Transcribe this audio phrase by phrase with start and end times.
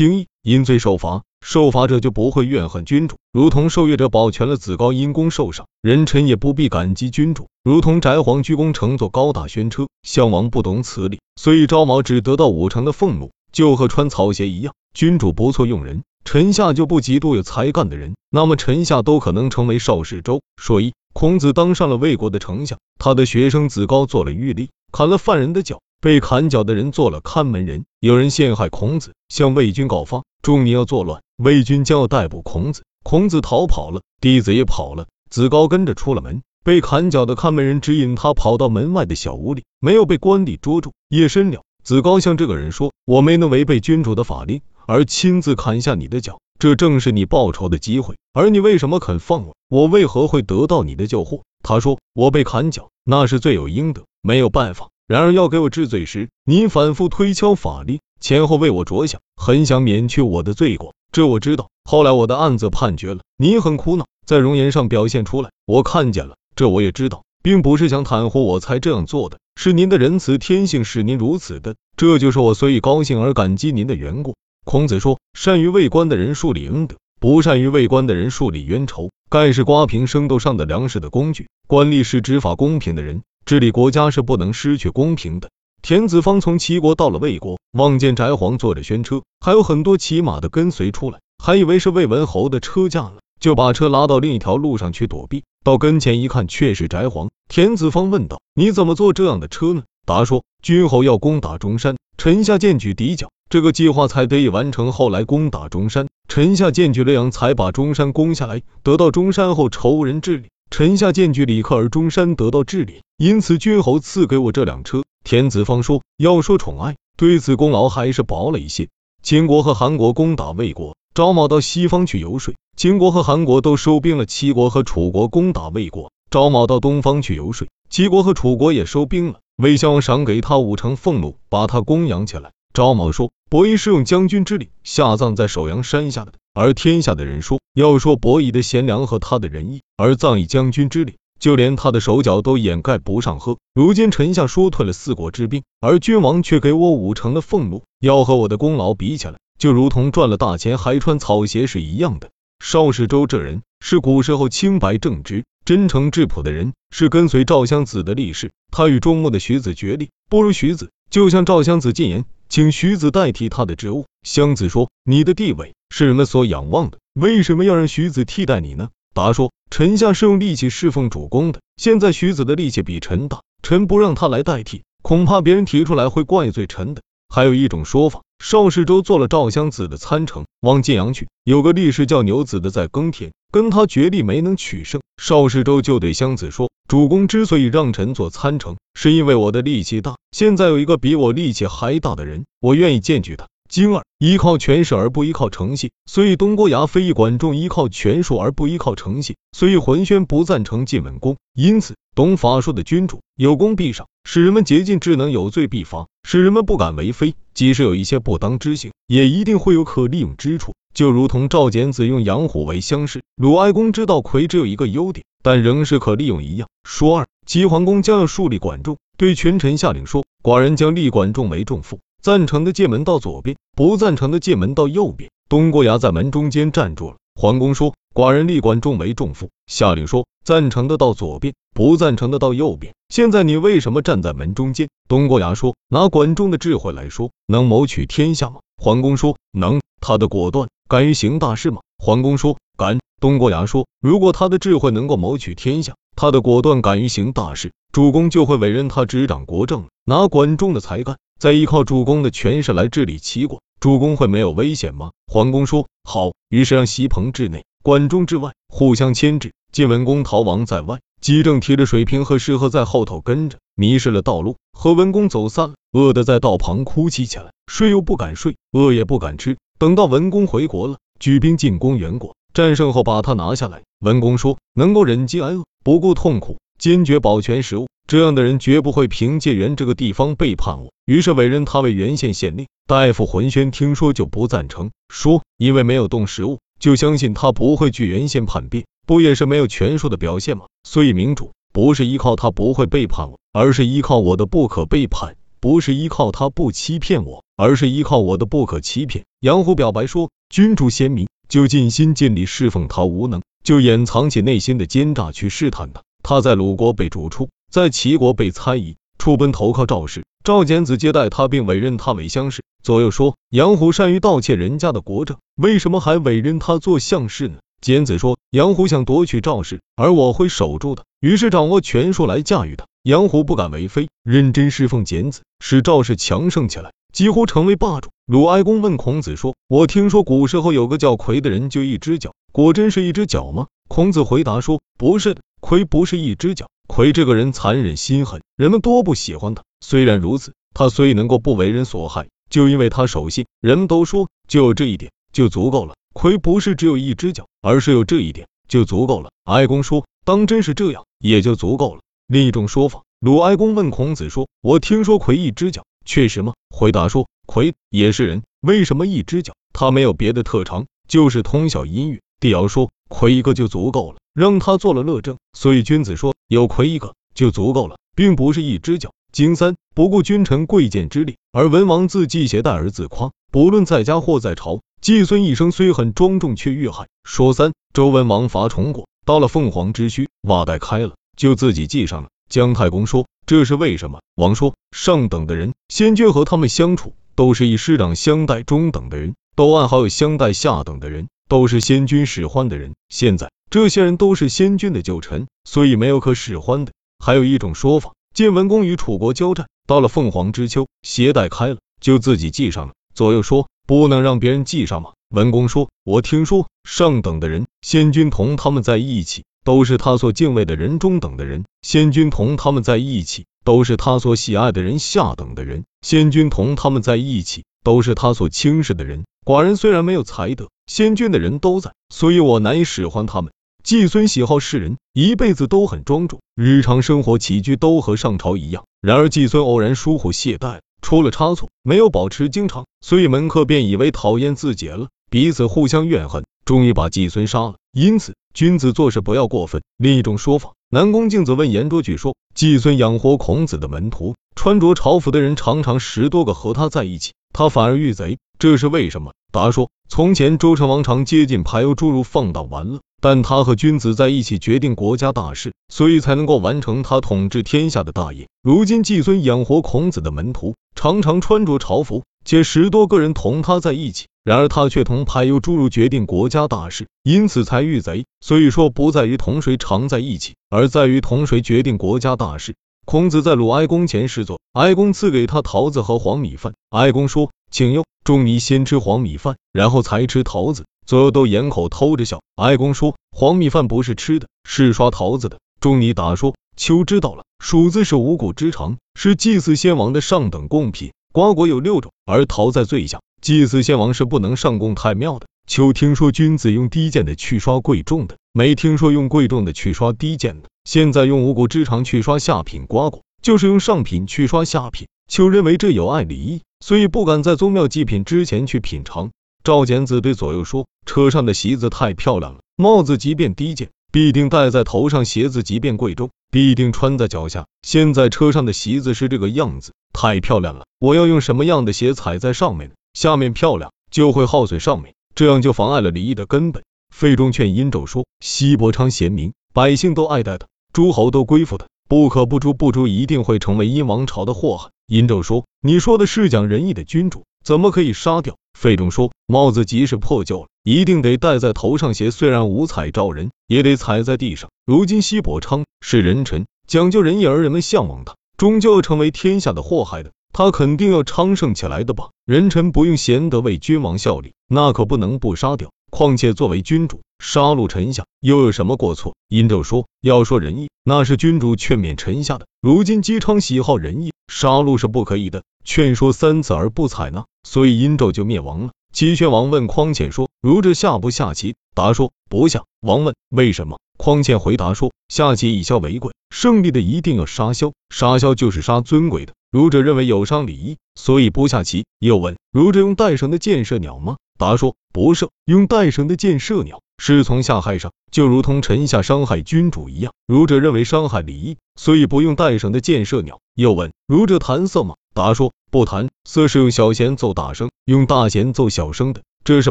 [0.00, 14.72] 经义，因罪受罚，受罚者就不会怨恨君主，如同受阅者保全了子高因功受赏，人臣也不必感激君主，如同翟皇鞠躬乘坐高大轩车，项王不懂此理，所以昭毛只得到五成的俸禄，就和穿草鞋一样。
[14.94, 20.40] 君主不错用人，臣下就不嫉妒有才干的人，那么臣下都可能成为少世周。
[20.56, 25.80] 说一，孔子当上了魏国的丞相，他的学生子高做了狱吏，砍了犯人的脚。
[26.02, 32.84] 被砍脚的人做了看门人，有人陷害孔子，向魏军告发，众你要作乱，魏军将要逮捕孔子。
[33.04, 36.40] 孔子逃跑了，弟子也跑了，子高跟着出了门。
[36.64, 40.92] 被砍脚的看门人指引他跑到门外的小屋里，没有被官吏捉住。
[41.10, 48.16] 夜深了，子高向这个人说：“我没能违背君主的法令，而亲自砍下你的脚，这正是你报仇的机会。
[48.32, 49.54] 而你为什么肯放我？
[49.68, 60.94] 我为何会得到你的救护？”他说：“我被砍脚，那是罪有应得，没有办法。”然而要给我治罪时，你反复推敲法律，前后为我着想，很想免去我的罪过。
[61.10, 61.70] 这我知道。
[61.84, 66.36] 后来我的案子判决了，你很苦恼，在容颜上表现出来，我看见了。
[66.54, 71.74] 这我也知道，并不是想袒护我才这样做的，是您的仁慈天性使您如此的。
[71.96, 74.36] 这就是我所以高兴而感激您的缘故。
[74.64, 79.10] 孔子说：善于为官的人树立恩德，不善于为官的人树立冤仇。
[79.30, 81.46] 盖是刮平生斗上的粮食的工具。
[81.68, 83.22] 官吏是执法公平的人。
[83.44, 85.50] 治理国家是不能失去公平的。
[85.82, 95.44] 田子方从齐国到了魏国，望见翟皇坐着轩车，还有很多骑马的跟随出来，还以为是魏文侯的车驾了，就把车拉到另一条路上去躲避。
[95.64, 97.30] 到跟前一看，却是翟皇。
[97.48, 104.92] 田子方问道：“你怎么坐这样的车呢？”答说：“君侯要攻打中山，臣下荐举敌角，这个计划才得以完成。
[104.92, 108.60] 后来攻打中山，臣下荐举了阳，才把中山攻下来。
[108.82, 115.02] 得到中山后，仇人治理。”臣下荐举李克而中山得到治理，因此君侯赐给我这辆车。
[115.24, 118.88] 田子方说，要说宠爱，对此功劳还是薄了一些。
[119.22, 124.26] 秦国和韩国攻打魏国，赵茂到西方去游说，秦国和韩国都收兵了。
[124.26, 129.38] 齐国和楚国攻打魏国，赵茂到东方去游说，齐国和楚国也收兵了。
[129.60, 132.52] 魏襄王赏给他五成俸禄，把他供养起来。
[132.72, 136.32] 赵某说，伯夷是用将军之礼下葬在首阳山下的。
[136.54, 143.38] 而天下的人说，要说伯夷的贤良和他的仁义，而葬以将军之礼，就连他的手脚都掩盖不上。
[143.38, 152.30] 呵，如今臣下说退了四国之兵，而君王却给我五成的俸禄，要和我的功劳比起来，就如同赚了大钱还穿草鞋是一样的。
[152.64, 158.50] 邵氏周这人是古时候清白正直、真诚质朴的人，是跟随赵襄子的力士。
[158.72, 164.06] 他与中牧的徐子决裂，不如徐子，就向赵襄子进言，请徐子代替他的职务。
[164.22, 168.90] 襄子说：“你的地位。”是人们所仰望的，为什么要让徐子替代你呢？
[169.12, 177.02] 答说：臣下是用力气侍奉主公的，现在徐子的力气比臣大，臣不让他来代替，恐怕别人提出来会怪罪臣的。
[177.32, 193.46] 还有一种说法，邵氏州做了赵襄子的参城，往晋阳去，有个力士叫牛子的在耕田，跟他决力没能取胜，邵氏州就对襄子说：主公之所以让臣做参城，是因为我的力气大，现在有一个比我力气还大的人，我愿意荐举他。
[193.70, 201.36] 经二，依靠权势而不依靠诚信，所以东郭牙非议管仲依靠权术而不依靠诚信，所以浑宣不赞成晋文公。
[201.54, 207.36] 因此，懂法术的君主有功必赏，使人们竭尽智能；有罪必罚，使人们不敢为非。
[207.54, 210.74] 即使有一些不当之行，也一定会有可利用之处。
[210.92, 216.68] 就如同赵简子用养虎为乡试，鲁哀公知道魁只有一个优点，但仍是可利用一样。
[216.82, 222.00] 说二，齐桓公将要树立管仲，对群臣下令说：寡人将立管仲为仲父。
[222.22, 225.30] 赞成的进门到左边，不赞成的进门到右边。
[225.48, 227.16] 东郭牙在门中间站住了。
[227.34, 234.90] 桓公说：“寡人立管仲为仲父。”下令说：“赞成的到左边，不赞成的到右边。”现在你为什么站在门中间？
[235.08, 241.80] 东郭牙说：“拿管仲的智慧来说，能谋取天下吗？”桓公说：“能。”他的果断，敢于行大事吗？
[241.96, 249.86] 桓公说：“敢。”东郭牙说：“如果他的智慧能够谋取天下，他的果断，敢于行大事，主公就会委任他执掌国政。
[250.04, 255.12] 拿管仲的才干。”再依靠主公的权势来治理齐国，主公会没有危险吗？
[255.26, 259.54] 桓公说好，于是让席鹏治内，管仲治外，互相牵制。
[259.72, 269.56] 晋文公逃亡在外，姬正提着水瓶和食盒在后头跟着，迷失了道路，和文公走散了，饿得在道旁哭泣起来，睡又不敢睡，饿也不敢吃。
[269.78, 273.80] 等到文公回国了，举兵进攻袁国，战胜后把他拿下来。
[274.00, 277.86] 文公说，能够忍饥挨饿，不顾痛苦，坚决保全食物。
[278.08, 282.66] 这样的人绝不会凭借原这个地方背叛我，于是委任他为原县县令。
[282.88, 290.64] 大夫浑轩听说就不赞成，说因为没有动实物，就相信他不会据原县叛变，不也是没有权术的表现吗？
[290.82, 295.36] 所以明主不是依靠他不会背叛我，而是依靠我的不可背叛。
[295.60, 299.26] 不是依靠他不欺骗我，而是依靠我的不可欺骗。
[299.40, 306.00] 杨虎表白说，君主贤明，就尽心尽力侍奉他；无能，就掩藏起内心的奸诈去试探他。
[306.22, 310.24] 他在鲁国被逐出，在齐国被猜疑，出奔投靠赵氏。
[310.42, 312.62] 赵简子接待他，并委任他为相士。
[312.82, 317.58] 左右说，杨虎善于盗窃人家的国政，为什么还委任他做相士呢？
[317.82, 322.86] 简子说，杨虎想夺取赵氏，而我会守住的，于是掌握权术来驾驭他。
[323.02, 328.10] 杨虎不敢为非，认真侍奉简子，使赵氏强盛起来，几乎成为霸主。
[328.26, 336.68] 鲁哀公问孔子说：“我听说古时候有个叫夔的人，就一只脚，果真是一只脚吗？”孔子回答说：“不是的，夔不是一只脚。
[336.88, 339.62] 夔这个人残忍心狠，人们多不喜欢他。
[339.80, 345.94] 虽然如此，他虽能够不为人所害。”就因为他守信，人们都说就有这一点就足够了。
[346.12, 349.30] 亏不是只有一只脚，而是有这一点就足够了。
[349.44, 352.00] 哀公说，当真是这样，也就足够了。
[352.26, 359.54] 另一种说法，鲁哀公问孔子说：“我听说魁一只脚，确实吗？”回答说：“魁也是人，为什么一只脚？
[359.72, 369.12] 他没有别的特长，就是通晓音乐。”帝尧说：“魁一个就足够了，让他做了乐正。”所以君子说有魁一个就足够了，并不是一只脚。
[369.32, 373.30] 经三不顾君臣贵贱之力，而文王自季携带而自夸。
[373.52, 377.06] 不论在家或在朝，季孙一生虽很庄重，却遇害。
[377.22, 382.28] 说三周文王伐崇国，到了凤凰之墟，袜带开了，就自己系上了。
[382.48, 384.20] 姜太公说这是为什么？
[384.34, 392.94] 王说上等的人，先君和他们相处，都是以师长相待；中等的人，都暗好有相待；下等的人，都是先君使唤的人。
[393.08, 396.90] 现在这些人都是先君的旧臣，所以没有可使唤的。
[397.24, 398.14] 还有一种说法。
[398.34, 402.94] 晋文公与楚国交战，到了凤凰之丘，鞋带开了，就自己系上了。
[403.14, 405.12] 左右说不能让别人系上吗？
[405.30, 419.24] 文公说，我听说上等的人，先君同他们在一起，都是他所敬畏的人；中等的人，先君同他们在一起，都是他所喜爱的人；下等的人，先君同他们在一起，都是他所轻视的人。
[419.44, 423.52] 寡人虽然没有才德，先君的人都在，所以我难以使唤他们。
[423.82, 428.84] 季孙喜好世人，一辈子都很庄重，日常生活起居都和上朝一样。
[429.00, 437.76] 然而季孙偶然疏忽懈怠，出了差错，没有保持经常，所以门客便以为讨厌自己了，彼此互相怨恨，终于把季孙杀了。
[437.92, 439.82] 因此，君子做事不要过分。
[439.96, 449.32] 另一种说法，南宫敬子问颜卓举说，季孙养活孔子的门徒，穿着朝服的人常常十多个和他在一起，他反而遇贼，这是为什么？
[449.50, 453.00] 答说，从前周成王常接近排忧诸儒放荡玩乐。
[453.20, 458.48] 但他和君子在一起决定国家大事，所以才能够完成他统治天下的大业。
[458.62, 468.24] 如今季孙养活孔子的门徒，常常穿着朝服，且十多个人同他在一起，然而他却同排忧诸如决定国家大事，因此才遇贼。
[468.40, 472.74] 所以说不在于同谁常在一起，而在于同谁决定国家大事。
[473.04, 476.74] 孔子在鲁哀公前侍坐，哀公赐给他桃子和黄米饭。
[476.90, 480.84] 哀公说：“请用。”仲尼先吃黄米饭，然后才吃桃子。
[481.10, 482.40] 左右都掩口偷着笑。
[482.54, 491.10] 哀公说：“黄米饭不是吃的，是刷桃子的。”仲尼答说：“秋知道了，黍子是五谷之长，是祭祀先王的上等贡品。
[491.32, 493.18] 瓜果有六种，而桃在最下。
[493.42, 495.48] 祭祀先王是不能上供太庙的。
[495.66, 500.68] 秋听说君子用低贱的去刷贵重的，没听说用贵重的去刷低贱的。
[500.84, 505.08] 现在用五谷之长去刷下品瓜果，就是用上品去刷下品。
[505.26, 509.30] 秋认为这有碍礼义，所以不敢在宗庙祭品之前去品尝。”
[509.62, 517.66] 赵简子对左右说：“车上的席子太漂亮了，帽子即便低贱，必定戴在头上；鞋子即便贵重，必定穿在脚下。
[517.82, 520.86] 现在车上的席子是这个样子，太漂亮了。
[520.98, 522.94] 我要用什么样的鞋踩在上面呢？
[523.12, 526.82] 下面漂亮，就会耗损上面，这样就妨碍了礼仪的根本。”
[527.14, 532.72] 费仲劝殷纣说：“西伯昌贤明，百姓都爱戴他，诸侯都归附他，不可不诛。
[532.72, 544.70] 不诛一定会成为殷王朝的祸害。”殷纣说：“你说的是讲仁义的君主，怎么可以杀掉？”费仲说：“帽子即使破旧了，一定得戴在头上；鞋虽然五彩照人，也得踩在地上。
[544.86, 550.32] 如今西伯昌是人臣，讲究仁义，而人们向往他，终究要成为天下的祸害的。
[550.54, 552.30] 他肯定要昌盛起来的吧？
[552.46, 555.90] 人臣不用贤德为君王效力，那可不能不杀掉。
[556.10, 562.66] 况且作为君主，杀戮臣下又有什么过错？”殷纣说：“要说仁义，那是君主劝勉臣下的。
[562.80, 565.62] 如今姬昌喜好仁义，杀戮是不可以的。
[565.84, 568.90] 劝说三次而不采纳。”所以殷纣就灭亡了。
[569.12, 579.52] 齐宣王问匡谦说：“儒者下不下棋？”答说：“不下。”王问：“为什么？”匡谦回答说：“下棋以消为贵，胜利的一定要杀枭，杀枭就是杀尊贵的。
[579.70, 590.34] 儒者认为有伤礼仪，所以不下棋。”又问：“儒者用带绳的箭射鸟吗？”答说不射，用带绳的箭射鸟，是从下害上，就如同臣下伤害君主一样。
[590.46, 593.58] 儒者认为伤害礼义，所以不用带绳的箭射鸟。
[593.74, 595.14] 又问儒者弹瑟吗？
[595.32, 599.40] 答说不弹，瑟是用小弦奏大声，用大弦奏小声的。
[599.64, 599.90] 这是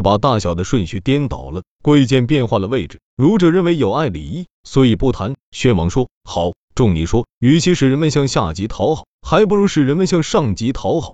[0.00, 3.00] 把大小的顺序颠倒了，贵贱变化了位置。
[3.16, 5.34] 儒者认为有碍礼义，所以不谈。
[5.50, 11.08] 宣王说好，仲尼说，与其使人们向下级讨好，还不如使人们向上级讨好。